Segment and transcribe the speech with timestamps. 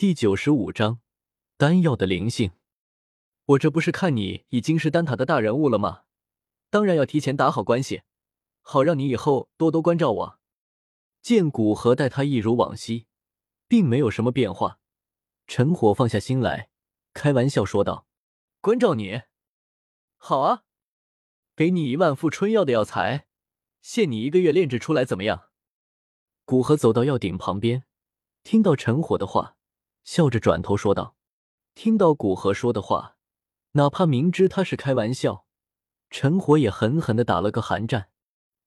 [0.00, 1.02] 第九十五章
[1.58, 2.52] 丹药的灵性。
[3.44, 6.04] 我这不是看你已经是丹塔的大人物了吗？
[6.70, 8.00] 当然要提前打好关系，
[8.62, 10.40] 好让你以后多多关照我。
[11.20, 13.08] 见古河待他一如往昔，
[13.68, 14.78] 并没有什么变化，
[15.46, 16.70] 陈火放下心来，
[17.12, 18.06] 开玩笑说道
[18.62, 19.20] ：“关照你，
[20.16, 20.62] 好啊，
[21.54, 23.26] 给你一万副春药的药材，
[23.82, 25.50] 限你一个月炼制出来，怎么样？”
[26.46, 27.84] 古河走到药鼎旁边，
[28.42, 29.58] 听到陈火的话。
[30.04, 31.16] 笑着转头说道
[31.74, 33.16] ：“听到古河说的话，
[33.72, 35.44] 哪怕明知他是开玩笑，
[36.10, 38.08] 陈火也狠狠的打了个寒战。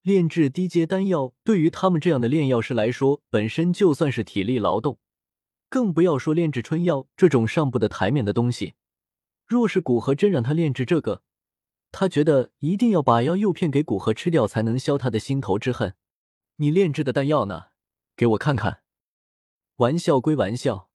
[0.02, 5.00] 炼制低阶丹药对于他们这样的炼药师来说，本身就算是体力劳动，
[5.70, 8.76] 更不要说炼制春药这种上不得台面的东西。
[9.46, 11.22] 若是古河真让他炼制这个，
[11.92, 15.96] 他觉得一定要把药诱骗给古河吃掉，才能消他的心头之恨。
[16.58, 17.68] 你炼制的丹药呢？
[18.16, 18.84] 给我看看。
[19.78, 20.90] 玩笑归玩笑。”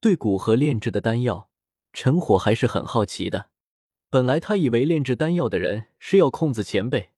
[0.00, 1.50] 对古河炼制的丹药，
[1.92, 3.50] 陈火还是很好奇的。
[4.08, 7.10] 本来他以为炼制丹药的人是药空子前辈，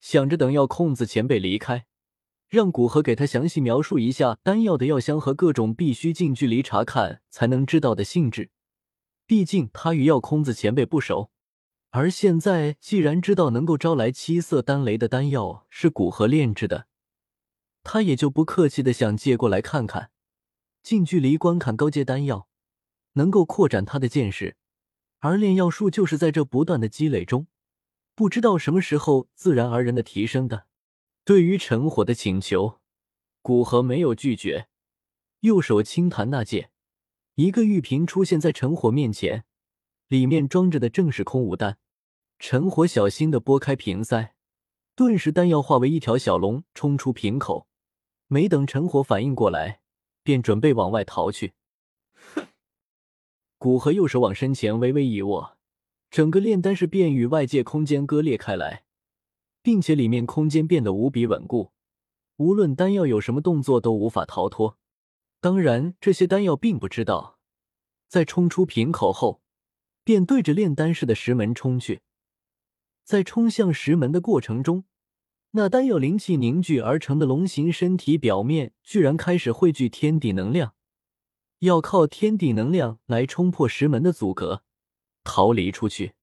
[0.00, 1.86] 想着等药空子前辈离开，
[2.48, 8.50] 让古河给他详细描述一下丹药的药香和各种必须近距离查看才能知道的性质。
[9.26, 11.30] 毕竟他与药空子前辈不熟，
[11.90, 16.86] 而现在既然知道能够招来七色丹雷的丹药是古河炼制的，
[17.82, 20.12] 他也就不客气的想借过来看看。
[20.84, 22.46] 近距离观看高阶丹药，
[23.14, 24.54] 能够扩展他的见识，
[25.20, 27.46] 而炼药术就是在这不断的积累中，
[28.14, 30.66] 不知道什么时候自然而然的提升的。
[31.24, 32.80] 对于陈火的请求，
[33.40, 34.68] 古河没有拒绝，
[35.40, 36.70] 右手轻弹那剑，
[37.36, 39.44] 一个玉瓶出现在陈火面前，
[40.08, 41.78] 里面装着的正是空无丹。
[42.38, 44.34] 陈火小心的拨开瓶塞，
[44.94, 47.68] 顿时丹药化为一条小龙冲出瓶口，
[48.26, 49.80] 没等陈火反应过来。
[50.24, 51.52] 便准备往外逃去，
[52.34, 52.48] 哼！
[53.58, 55.58] 古河右手往身前微微一握，
[56.10, 58.84] 整个炼丹室便与外界空间割裂开来，
[59.62, 61.72] 并且里面空间变得无比稳固，
[62.38, 64.78] 无论丹药有什么动作都无法逃脱。
[65.40, 67.38] 当然，这些丹药并不知道，
[68.08, 69.42] 在冲出瓶口后，
[70.02, 72.00] 便对着炼丹室的石门冲去。
[73.04, 74.84] 在冲向石门的过程中。
[75.56, 80.74] 那丹药灵气凝聚而成的龙形身体表面，居然开始汇聚天地能量，
[81.60, 84.64] 要靠天地能量来冲破石门的阻隔，
[85.22, 86.14] 逃离出去。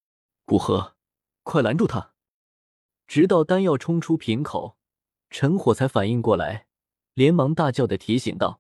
[0.43, 0.97] 古河，
[1.43, 2.11] 快拦住他！
[3.07, 4.75] 直到丹药冲出瓶口，
[5.29, 6.67] 陈火才反应过来，
[7.13, 8.59] 连忙大叫的提醒道：“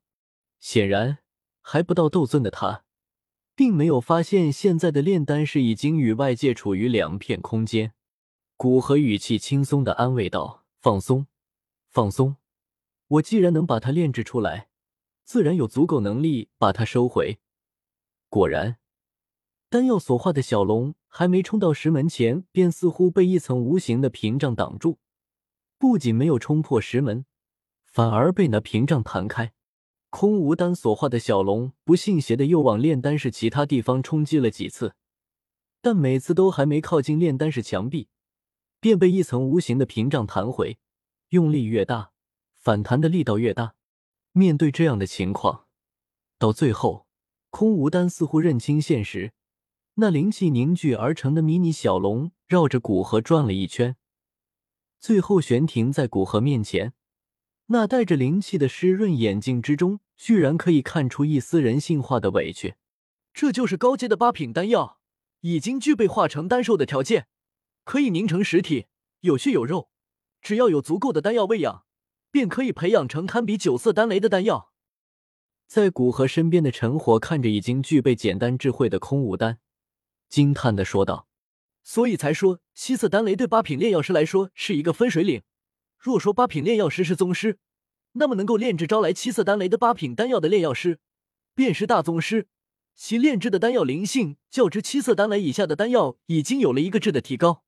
[0.61, 1.17] 显然，
[1.59, 2.85] 还不到斗尊的他，
[3.53, 7.91] 并没有发现现在的炼丹室已经与外界处于两片空间。”
[8.55, 10.60] 古河语气轻松的安慰道。
[10.81, 11.27] 放松，
[11.89, 12.37] 放松！
[13.07, 14.69] 我既然能把它炼制出来，
[15.23, 17.39] 自然有足够能力把它收回。
[18.29, 18.77] 果然，
[19.69, 24.97] 丹药所化的小龙还没冲到石门前，便似乎被一层无形的屏障挡住。
[25.77, 27.27] 不仅没有冲破石门，
[27.85, 29.53] 反而被那屏障弹开。
[30.09, 34.95] 空无丹所化的小龙不信邪的又往炼丹室其他地方冲击了几次，
[35.79, 38.09] 但每次都还没靠近炼丹室墙壁。
[38.81, 40.79] 便被一层无形的屏障弹回，
[41.29, 42.11] 用力越大，
[42.55, 43.75] 反弹的力道越大。
[44.33, 45.67] 面对这样的情况，
[46.39, 47.05] 到最后，
[47.51, 49.33] 空无丹似乎认清现实，
[49.95, 53.95] 那灵气凝聚而成的迷你小龙绕着古河转了一圈，
[54.99, 56.93] 最后悬停在古河面前。
[57.67, 62.75] 那带着灵气的湿润眼睛之中，居然可以看出一丝人性化的委屈。
[63.31, 64.97] 这就是高阶的八品丹药，
[65.41, 67.27] 已经具备化成丹兽的条件。
[67.91, 68.85] 可以凝成实体，
[69.19, 69.89] 有血有肉，
[70.41, 71.83] 只要有足够的丹药喂养，
[72.31, 74.71] 便可以培养成堪比九色丹雷的丹药。
[75.67, 79.59] 在古河身边的陈火看着已经具备简单智慧的空无丹，
[80.29, 81.27] 惊叹的说道
[81.83, 85.41] ：“所以才说七色丹雷对八品炼药师来说是一个分水岭。
[85.99, 87.59] 若说八品炼药师是宗师，
[88.13, 90.99] 那么能够炼制招来七色丹雷的八品丹药的炼药师，
[91.53, 92.47] 便是大宗师。
[92.95, 97.65] 其炼制的丹药灵性较之七色丹雷以下的丹药已经有了一个质的提高。”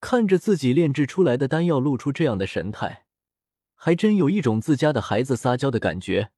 [0.00, 3.04] 看着自己炼制出来的丹药露出这样的神态，
[3.74, 6.30] 还真有一种自家的孩子撒娇的感觉。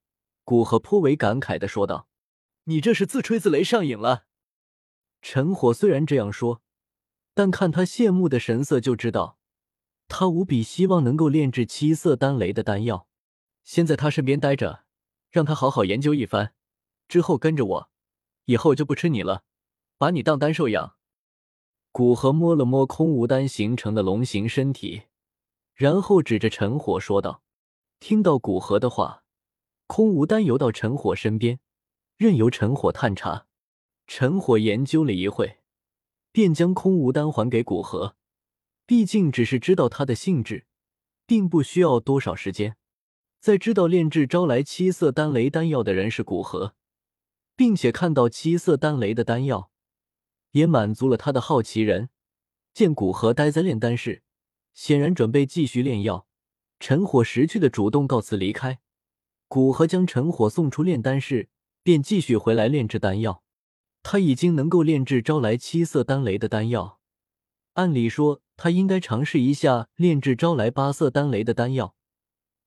[0.43, 2.07] 古河颇为感慨的说道
[2.65, 4.25] ：“你这是自吹自擂上瘾了。”
[5.21, 6.63] 陈火虽然这样说，
[7.35, 9.37] 但看他羡慕的神色就知道，
[10.07, 13.07] 他无比希望能够炼制七色丹雷的丹药。
[13.63, 14.85] 先在他身边待着，
[15.29, 16.53] 让他好好研究一番，
[17.07, 17.89] 之后跟着我，
[18.45, 19.43] 以后就不吃你了，
[19.99, 20.95] 把你当丹兽养。
[21.93, 25.03] 古河摸了摸空无丹形成的龙形身体，
[25.73, 27.43] 然后指着陈火说道
[27.99, 29.23] ：“听到古河的话，
[29.87, 31.59] 空无丹游到陈火身边，
[32.15, 33.45] 任由陈火探查。
[34.07, 35.59] 陈火研究了一会，
[36.31, 38.15] 便将空无丹还给古河。
[38.85, 40.65] 毕竟只是知道它的性质，
[41.25, 42.77] 并不需要多少时间。
[43.39, 46.75] 在知道炼制招来七色丹雷丹药的人是古河，
[47.55, 49.70] 并且看到七色丹雷的丹药，
[50.51, 51.81] 也满足了他的好奇。
[51.81, 52.09] 人
[52.73, 54.23] 见古河待在炼丹室，
[54.73, 56.27] 显然准备继续炼药。
[56.79, 58.79] 陈火识趣的主动告辞离开。
[59.47, 61.49] 古河将陈火送出炼丹室，
[61.83, 63.43] 便继续回来炼制丹药。
[64.01, 66.99] 他已经能够炼制招来七色丹雷的丹药，
[67.73, 71.95] 按理说他应该尝试一下炼制招来八色丹雷的丹药。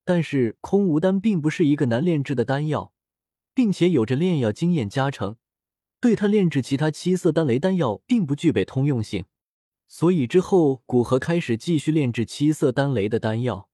[0.05, 2.93] 但是空无丹并不是一个难炼制的丹药，
[3.55, 5.37] 并且有着炼药经验加成，
[6.05, 9.25] 对他炼制其他七色丹雷丹药并不具备通用性。
[9.89, 13.71] 所以之后古河开始继续炼制七色丹雷的丹药。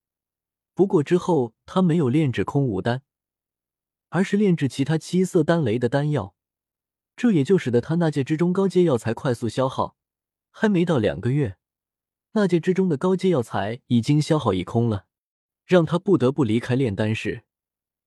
[0.73, 3.01] 不过之后他没有炼制空无丹，
[4.07, 6.33] 而是炼制其他七色丹雷的丹药。
[7.17, 9.97] 这也就使得他那戒之中高阶药材快速消耗，
[10.51, 11.57] 还没到两个月，
[12.31, 15.05] 那戒之中的高阶药材已经消耗一空了，
[15.65, 17.43] 让他不得不离开炼丹室，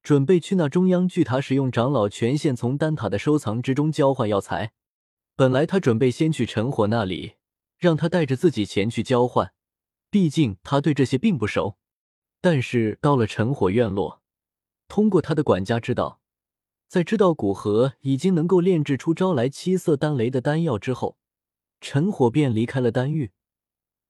[0.05, 4.73] 准备去那中央巨塔使用长老权限从丹塔的收藏之中交换药材。
[5.35, 7.37] 本来他准备先去陈火那里，
[7.79, 9.55] 让他带着自己前去交换，
[10.11, 11.79] 毕竟他对这些并不熟。
[12.43, 14.21] 但是到了陈火院落，
[14.89, 16.21] 通过他的管家知道。
[16.87, 21.17] 在知道古河已经能够炼制出招来七色丹雷的丹药之后，
[21.81, 23.33] 陈火便离开了丹域，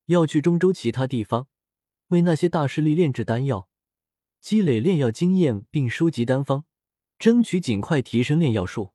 [0.07, 1.47] 要去中州其他地方
[2.09, 3.69] 为那些大势力炼制丹药，
[4.45, 6.67] 积累炼药经验，并收集丹方，
[7.19, 8.93] 争取尽快提升炼药术。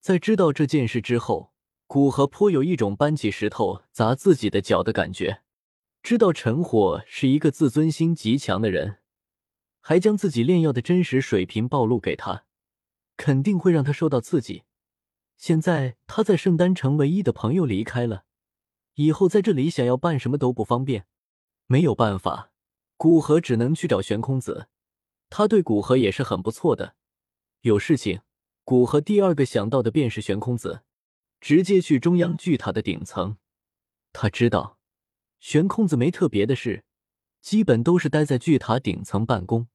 [0.00, 1.52] 在知道这件事之后，
[1.86, 5.42] 古河颇有一种搬起石头砸自己的脚的感觉。
[6.02, 9.00] 知道陈火是一个自尊心极强的人，
[9.82, 12.46] 还将自己炼药的真实水平暴露给他。
[13.18, 14.62] 肯定会让他受到刺激。
[15.36, 18.24] 现在他在圣丹城唯一的朋友离开了，
[18.94, 21.04] 以后在这里想要办什么都不方便。
[21.66, 22.50] 没有办法，
[22.96, 24.68] 古河只能去找玄空子。
[25.28, 26.94] 他对古河也是很不错的。
[27.62, 28.20] 有事情，
[28.64, 30.82] 古河第二个想到的便是玄空子，
[31.40, 33.36] 直接去中央巨塔的顶层。
[34.12, 34.78] 他知道，
[35.40, 36.84] 玄空子没特别的事，
[37.42, 39.68] 基本都是待在巨塔顶层办公。